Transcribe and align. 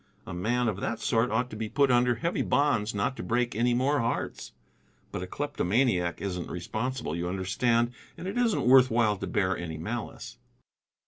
A 0.25 0.33
man 0.33 0.67
of 0.67 0.79
that 0.79 0.99
sort 0.99 1.29
ought 1.29 1.51
to 1.51 1.55
be 1.55 1.69
put 1.69 1.91
under 1.91 2.15
heavy 2.15 2.41
bonds 2.41 2.95
not 2.95 3.15
to 3.17 3.21
break 3.21 3.55
any 3.55 3.75
more 3.75 3.99
hearts. 3.99 4.51
But 5.11 5.21
a 5.21 5.27
kleptomaniac 5.27 6.19
isn't 6.19 6.49
responsible, 6.49 7.15
you 7.15 7.29
understand. 7.29 7.91
And 8.17 8.27
it 8.27 8.35
isn't 8.35 8.65
worth 8.65 8.89
while 8.89 9.15
to 9.17 9.27
bear 9.27 9.55
any 9.55 9.77
malice." 9.77 10.39